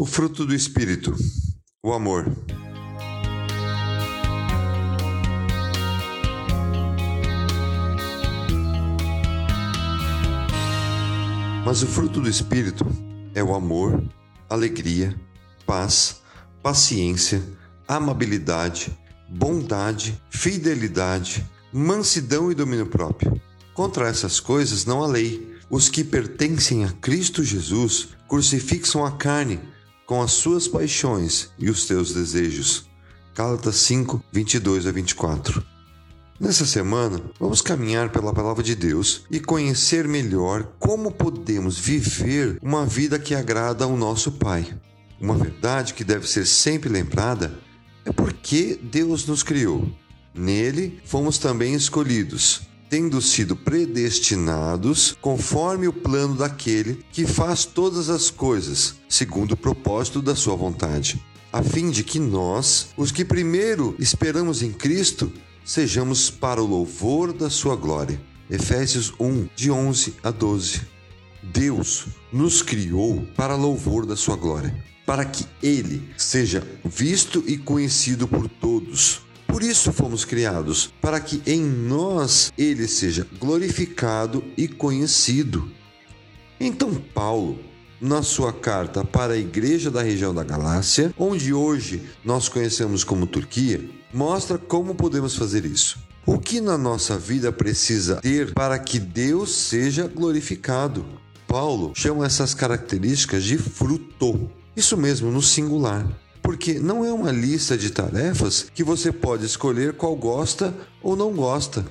O 0.00 0.06
fruto 0.06 0.46
do 0.46 0.54
Espírito, 0.54 1.12
o 1.82 1.92
amor. 1.92 2.24
Mas 11.66 11.82
o 11.82 11.86
fruto 11.88 12.20
do 12.20 12.28
Espírito 12.28 12.86
é 13.34 13.42
o 13.42 13.52
amor, 13.52 14.00
alegria, 14.48 15.20
paz, 15.66 16.22
paciência, 16.62 17.42
amabilidade, 17.88 18.96
bondade, 19.28 20.22
fidelidade, 20.30 21.44
mansidão 21.72 22.52
e 22.52 22.54
domínio 22.54 22.86
próprio. 22.86 23.42
Contra 23.74 24.06
essas 24.06 24.38
coisas 24.38 24.84
não 24.84 25.02
há 25.02 25.08
lei. 25.08 25.58
Os 25.68 25.88
que 25.88 26.04
pertencem 26.04 26.84
a 26.84 26.92
Cristo 26.92 27.42
Jesus 27.42 28.10
crucifixam 28.28 29.04
a 29.04 29.10
carne 29.10 29.58
com 30.08 30.22
as 30.22 30.32
suas 30.32 30.66
paixões 30.66 31.50
e 31.58 31.68
os 31.68 31.84
seus 31.84 32.14
desejos. 32.14 32.88
Gálatas 33.36 33.76
5, 33.76 34.24
22 34.32 34.86
a 34.86 34.90
24. 34.90 35.62
Nessa 36.40 36.64
semana, 36.64 37.20
vamos 37.38 37.60
caminhar 37.60 38.08
pela 38.08 38.32
palavra 38.32 38.62
de 38.62 38.74
Deus 38.74 39.26
e 39.30 39.38
conhecer 39.38 40.08
melhor 40.08 40.72
como 40.78 41.12
podemos 41.12 41.78
viver 41.78 42.58
uma 42.62 42.86
vida 42.86 43.18
que 43.18 43.34
agrada 43.34 43.84
ao 43.84 43.98
nosso 43.98 44.32
Pai. 44.32 44.74
Uma 45.20 45.36
verdade 45.36 45.92
que 45.92 46.02
deve 46.02 46.26
ser 46.26 46.46
sempre 46.46 46.88
lembrada 46.88 47.58
é 48.06 48.10
porque 48.10 48.80
Deus 48.82 49.26
nos 49.26 49.42
criou. 49.42 49.86
Nele 50.34 51.02
fomos 51.04 51.36
também 51.36 51.74
escolhidos, 51.74 52.62
tendo 52.88 53.20
sido 53.20 53.54
predestinados 53.54 55.16
conforme 55.20 55.86
o 55.86 55.92
plano 55.92 56.34
daquele 56.34 57.04
que 57.12 57.26
faz 57.26 57.64
todas 57.64 58.08
as 58.08 58.30
coisas, 58.30 58.94
segundo 59.08 59.52
o 59.52 59.56
propósito 59.56 60.22
da 60.22 60.34
sua 60.34 60.56
vontade, 60.56 61.22
a 61.52 61.62
fim 61.62 61.90
de 61.90 62.02
que 62.04 62.18
nós, 62.18 62.88
os 62.96 63.10
que 63.10 63.24
primeiro 63.24 63.94
esperamos 63.98 64.62
em 64.62 64.72
Cristo, 64.72 65.32
sejamos 65.64 66.30
para 66.30 66.62
o 66.62 66.66
louvor 66.66 67.32
da 67.32 67.50
sua 67.50 67.76
glória. 67.76 68.20
Efésios 68.50 69.12
1, 69.20 69.48
de 69.54 69.70
11 69.70 70.14
a 70.22 70.30
12. 70.30 70.80
Deus 71.42 72.06
nos 72.32 72.62
criou 72.62 73.26
para 73.36 73.54
louvor 73.54 74.06
da 74.06 74.16
sua 74.16 74.36
glória, 74.36 74.74
para 75.06 75.24
que 75.24 75.46
ele 75.62 76.08
seja 76.16 76.66
visto 76.84 77.44
e 77.46 77.56
conhecido 77.56 78.26
por 78.26 78.48
todos. 78.48 79.22
Por 79.48 79.62
isso 79.62 79.92
fomos 79.92 80.24
criados, 80.24 80.92
para 81.00 81.18
que 81.18 81.42
em 81.44 81.60
nós 81.60 82.52
ele 82.56 82.86
seja 82.86 83.26
glorificado 83.40 84.44
e 84.56 84.68
conhecido. 84.68 85.68
Então, 86.60 86.94
Paulo, 86.94 87.58
na 88.00 88.22
sua 88.22 88.52
carta 88.52 89.04
para 89.04 89.32
a 89.32 89.38
igreja 89.38 89.90
da 89.90 90.02
região 90.02 90.32
da 90.32 90.44
Galácia, 90.44 91.12
onde 91.18 91.52
hoje 91.52 92.02
nós 92.24 92.48
conhecemos 92.48 93.02
como 93.02 93.26
Turquia, 93.26 93.90
mostra 94.14 94.58
como 94.58 94.94
podemos 94.94 95.34
fazer 95.34 95.64
isso. 95.64 95.98
O 96.26 96.38
que 96.38 96.60
na 96.60 96.76
nossa 96.76 97.16
vida 97.18 97.50
precisa 97.50 98.16
ter 98.16 98.52
para 98.52 98.78
que 98.78 98.98
Deus 99.00 99.50
seja 99.50 100.06
glorificado? 100.06 101.04
Paulo 101.46 101.92
chama 101.96 102.26
essas 102.26 102.52
características 102.52 103.42
de 103.42 103.56
fruto. 103.56 104.50
Isso 104.76 104.96
mesmo, 104.96 105.32
no 105.32 105.40
singular. 105.40 106.06
Porque 106.48 106.80
não 106.80 107.04
é 107.04 107.12
uma 107.12 107.30
lista 107.30 107.76
de 107.76 107.90
tarefas 107.90 108.70
que 108.74 108.82
você 108.82 109.12
pode 109.12 109.44
escolher 109.44 109.92
qual 109.92 110.16
gosta 110.16 110.74
ou 111.02 111.14
não 111.14 111.34
gosta. 111.34 111.84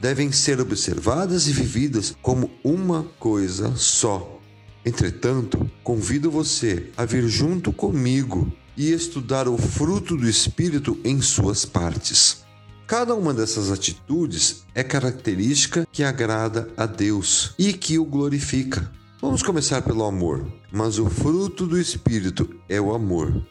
Devem 0.00 0.30
ser 0.30 0.60
observadas 0.60 1.48
e 1.48 1.52
vividas 1.52 2.14
como 2.22 2.48
uma 2.62 3.02
coisa 3.18 3.74
só. 3.74 4.40
Entretanto, 4.84 5.68
convido 5.82 6.30
você 6.30 6.88
a 6.96 7.04
vir 7.04 7.26
junto 7.26 7.72
comigo 7.72 8.48
e 8.76 8.92
estudar 8.92 9.48
o 9.48 9.58
fruto 9.58 10.16
do 10.16 10.28
Espírito 10.28 10.96
em 11.02 11.20
suas 11.20 11.64
partes. 11.64 12.44
Cada 12.86 13.12
uma 13.12 13.34
dessas 13.34 13.72
atitudes 13.72 14.62
é 14.72 14.84
característica 14.84 15.84
que 15.90 16.04
agrada 16.04 16.68
a 16.76 16.86
Deus 16.86 17.54
e 17.58 17.72
que 17.72 17.98
o 17.98 18.04
glorifica. 18.04 18.88
Vamos 19.20 19.42
começar 19.42 19.82
pelo 19.82 20.04
amor, 20.04 20.46
mas 20.70 20.96
o 21.00 21.10
fruto 21.10 21.66
do 21.66 21.76
Espírito 21.76 22.48
é 22.68 22.80
o 22.80 22.94
amor. 22.94 23.44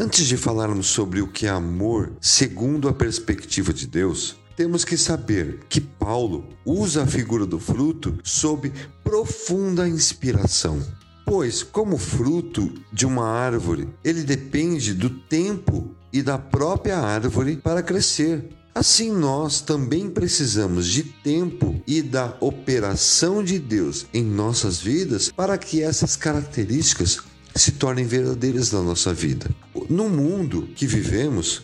Antes 0.00 0.28
de 0.28 0.36
falarmos 0.36 0.86
sobre 0.86 1.20
o 1.20 1.26
que 1.26 1.46
é 1.46 1.48
amor 1.48 2.12
segundo 2.20 2.88
a 2.88 2.92
perspectiva 2.92 3.72
de 3.72 3.84
Deus, 3.84 4.36
temos 4.56 4.84
que 4.84 4.96
saber 4.96 5.58
que 5.68 5.80
Paulo 5.80 6.46
usa 6.64 7.02
a 7.02 7.06
figura 7.06 7.44
do 7.44 7.58
fruto 7.58 8.16
sob 8.22 8.72
profunda 9.02 9.88
inspiração. 9.88 10.80
Pois, 11.26 11.64
como 11.64 11.98
fruto 11.98 12.72
de 12.92 13.04
uma 13.04 13.26
árvore, 13.28 13.88
ele 14.04 14.22
depende 14.22 14.94
do 14.94 15.10
tempo 15.10 15.92
e 16.12 16.22
da 16.22 16.38
própria 16.38 16.98
árvore 16.98 17.56
para 17.56 17.82
crescer. 17.82 18.50
Assim, 18.72 19.10
nós 19.10 19.60
também 19.60 20.08
precisamos 20.08 20.86
de 20.86 21.02
tempo 21.02 21.82
e 21.84 22.02
da 22.02 22.36
operação 22.38 23.42
de 23.42 23.58
Deus 23.58 24.06
em 24.14 24.22
nossas 24.22 24.78
vidas 24.78 25.32
para 25.32 25.58
que 25.58 25.82
essas 25.82 26.14
características 26.14 27.18
se 27.58 27.72
tornem 27.72 28.06
verdadeiras 28.06 28.70
na 28.70 28.80
nossa 28.80 29.12
vida. 29.12 29.50
No 29.88 30.08
mundo 30.08 30.68
que 30.76 30.86
vivemos, 30.86 31.62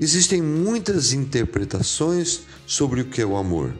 existem 0.00 0.40
muitas 0.40 1.12
interpretações 1.12 2.42
sobre 2.66 3.02
o 3.02 3.04
que 3.04 3.20
é 3.20 3.26
o 3.26 3.36
amor. 3.36 3.74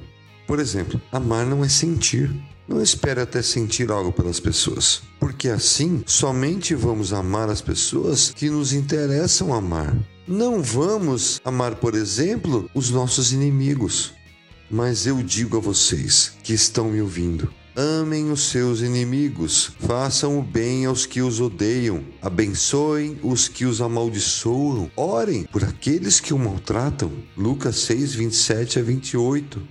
Por 0.47 0.60
exemplo, 0.60 1.00
amar 1.10 1.47
não 1.47 1.65
é 1.65 1.69
sentir. 1.69 2.31
Não 2.69 2.82
espere 2.82 3.22
até 3.22 3.41
sentir 3.41 3.91
algo 3.91 4.12
pelas 4.12 4.38
pessoas, 4.38 5.00
porque 5.19 5.48
assim 5.48 6.03
somente 6.06 6.75
vamos 6.75 7.15
amar 7.15 7.48
as 7.48 7.62
pessoas 7.62 8.31
que 8.31 8.50
nos 8.50 8.75
interessam 8.75 9.54
amar. 9.54 9.97
Não 10.27 10.62
vamos 10.62 11.41
amar, 11.43 11.77
por 11.77 11.94
exemplo, 11.94 12.69
os 12.75 12.91
nossos 12.91 13.32
inimigos. 13.32 14.12
Mas 14.71 15.06
eu 15.06 15.22
digo 15.22 15.56
a 15.56 15.60
vocês 15.60 16.32
que 16.43 16.53
estão 16.53 16.91
me 16.91 17.00
ouvindo: 17.00 17.50
amem 17.78 18.33
os 18.33 18.49
seus 18.49 18.81
inimigos, 18.81 19.71
façam 19.78 20.37
o 20.37 20.43
bem 20.43 20.84
aos 20.84 21.06
que 21.06 21.22
os 21.22 21.41
odeiam, 21.41 22.05
abençoem 22.21 23.21
os 23.22 23.47
que 23.47 23.65
os 23.65 23.81
amaldiçoam, 23.81 24.91
orem 24.97 25.44
por 25.44 25.62
aqueles 25.62 26.19
que 26.19 26.34
o 26.34 26.39
maltratam. 26.39 27.12
Lucas 27.37 27.77
6, 27.77 28.16
27 28.16 28.81
a 28.81 28.83
28. 28.83 29.62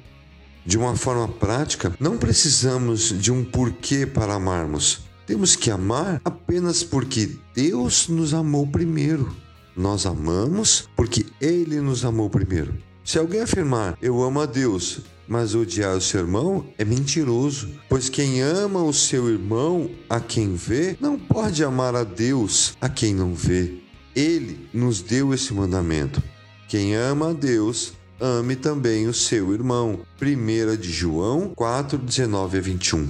De 0.65 0.77
uma 0.77 0.95
forma 0.95 1.27
prática, 1.27 1.93
não 1.99 2.17
precisamos 2.17 3.09
de 3.09 3.29
um 3.29 3.43
porquê 3.43 4.05
para 4.05 4.35
amarmos. 4.35 5.01
Temos 5.25 5.57
que 5.57 5.69
amar 5.69 6.21
apenas 6.23 6.83
porque 6.83 7.37
Deus 7.53 8.07
nos 8.07 8.33
amou 8.33 8.65
primeiro. 8.65 9.35
Nós 9.75 10.05
amamos 10.05 10.87
porque 10.95 11.25
Ele 11.41 11.81
nos 11.81 12.05
amou 12.05 12.29
primeiro. 12.29 12.73
Se 13.07 13.17
alguém 13.17 13.39
afirmar 13.39 13.97
eu 14.01 14.21
amo 14.21 14.41
a 14.41 14.45
Deus, 14.45 14.99
mas 15.29 15.55
odiar 15.55 15.95
o 15.95 16.01
seu 16.01 16.19
irmão 16.19 16.65
é 16.77 16.83
mentiroso, 16.83 17.69
pois 17.87 18.09
quem 18.09 18.41
ama 18.41 18.83
o 18.83 18.91
seu 18.91 19.29
irmão 19.29 19.89
a 20.09 20.19
quem 20.19 20.55
vê, 20.55 20.97
não 20.99 21.17
pode 21.17 21.63
amar 21.63 21.95
a 21.95 22.03
Deus 22.03 22.75
a 22.81 22.89
quem 22.89 23.15
não 23.15 23.33
vê. 23.33 23.75
Ele 24.13 24.67
nos 24.73 25.01
deu 25.01 25.33
esse 25.33 25.53
mandamento. 25.53 26.21
Quem 26.67 26.97
ama 26.97 27.29
a 27.29 27.33
Deus 27.33 27.93
ame 28.19 28.57
também 28.57 29.07
o 29.07 29.13
seu 29.13 29.53
irmão. 29.53 30.01
1 30.21 30.75
de 30.75 30.91
João 30.91 31.53
4, 31.55 31.97
19 31.97 32.57
a 32.57 32.61
21. 32.61 33.07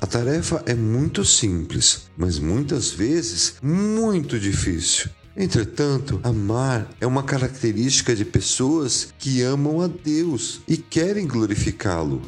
A 0.00 0.06
tarefa 0.06 0.62
é 0.64 0.74
muito 0.74 1.22
simples, 1.22 2.10
mas 2.16 2.38
muitas 2.38 2.90
vezes 2.90 3.56
muito 3.62 4.40
difícil. 4.40 5.10
Entretanto, 5.36 6.20
amar 6.22 6.90
é 7.00 7.06
uma 7.06 7.22
característica 7.22 8.14
de 8.14 8.24
pessoas 8.24 9.14
que 9.18 9.40
amam 9.42 9.80
a 9.80 9.86
Deus 9.86 10.60
e 10.68 10.76
querem 10.76 11.26
glorificá-lo. 11.26 12.20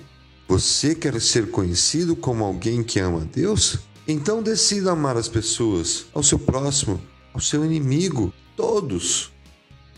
Você 0.49 0.95
quer 0.95 1.21
ser 1.21 1.51
conhecido 1.51 2.17
como 2.17 2.45
alguém 2.45 2.83
que 2.83 2.99
ama 2.99 3.23
a 3.23 3.25
Deus? 3.25 3.79
Então 4.09 4.43
decida 4.43 4.93
amar 4.93 5.17
as 5.17 5.29
pessoas, 5.29 6.07
ao 6.15 6.23
seu 6.23 6.39
próximo, 6.39 7.01
ao 7.33 7.41
seu 7.41 7.65
inimigo, 7.65 8.33
todos. 8.57 9.33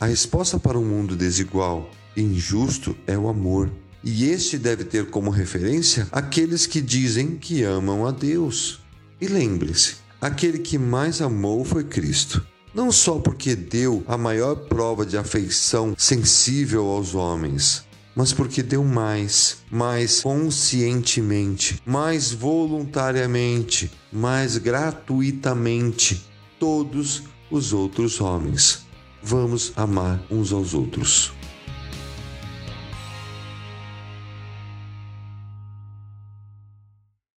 A 0.00 0.06
resposta 0.06 0.58
para 0.58 0.78
um 0.78 0.84
mundo 0.84 1.16
desigual 1.16 1.90
e 2.16 2.22
injusto 2.22 2.96
é 3.06 3.16
o 3.16 3.28
amor. 3.28 3.70
E 4.02 4.26
este 4.26 4.58
deve 4.58 4.84
ter 4.84 5.10
como 5.10 5.30
referência 5.30 6.06
aqueles 6.12 6.66
que 6.66 6.80
dizem 6.80 7.36
que 7.36 7.62
amam 7.62 8.06
a 8.06 8.10
Deus. 8.10 8.80
E 9.20 9.26
lembre-se: 9.26 9.96
aquele 10.20 10.58
que 10.58 10.78
mais 10.78 11.20
amou 11.20 11.64
foi 11.64 11.84
Cristo. 11.84 12.46
Não 12.76 12.92
só 12.92 13.18
porque 13.18 13.56
deu 13.56 14.04
a 14.06 14.18
maior 14.18 14.54
prova 14.54 15.06
de 15.06 15.16
afeição 15.16 15.94
sensível 15.96 16.88
aos 16.88 17.14
homens, 17.14 17.86
mas 18.14 18.34
porque 18.34 18.62
deu 18.62 18.84
mais, 18.84 19.56
mais 19.70 20.20
conscientemente, 20.20 21.80
mais 21.86 22.32
voluntariamente, 22.32 23.90
mais 24.12 24.58
gratuitamente 24.58 26.22
todos 26.60 27.22
os 27.50 27.72
outros 27.72 28.20
homens 28.20 28.84
vamos 29.26 29.72
amar 29.74 30.22
uns 30.30 30.52
aos 30.52 30.72
outros. 30.72 31.32